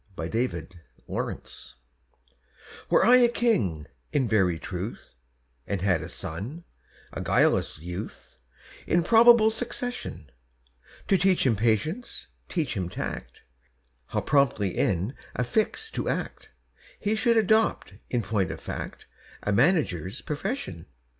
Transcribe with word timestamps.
A 0.17 0.21
MANAGER'S 0.23 0.67
PERPLEXITIES 1.07 1.75
WERE 2.89 3.05
I 3.05 3.17
a 3.17 3.29
king 3.29 3.85
in 4.11 4.27
very 4.27 4.57
truth, 4.57 5.13
And 5.67 5.83
had 5.83 6.01
a 6.01 6.09
son—a 6.09 7.21
guileless 7.21 7.77
youth— 7.77 8.39
In 8.87 9.03
probable 9.03 9.51
succession; 9.51 10.31
To 11.07 11.19
teach 11.19 11.45
him 11.45 11.55
patience, 11.55 12.29
teach 12.49 12.75
him 12.75 12.89
tact, 12.89 13.43
How 14.07 14.21
promptly 14.21 14.69
in 14.75 15.13
a 15.35 15.43
fix 15.43 15.91
to 15.91 16.09
act, 16.09 16.49
He 16.99 17.13
should 17.15 17.37
adopt, 17.37 17.93
in 18.09 18.23
point 18.23 18.49
of 18.49 18.59
fact, 18.59 19.05
A 19.43 19.51
manager's 19.51 20.23
profession. 20.23 20.87